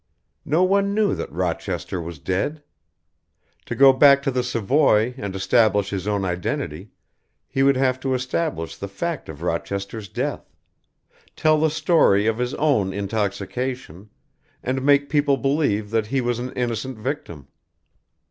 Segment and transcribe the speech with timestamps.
[0.45, 2.63] No one knew that Rochester was dead.
[3.67, 6.89] To go back to the Savoy and establish his own identity,
[7.47, 10.49] he would have to establish the fact of Rochester's death,
[11.35, 14.09] tell the story of his own intoxication,
[14.63, 17.47] and make people believe that he was an innocent victim.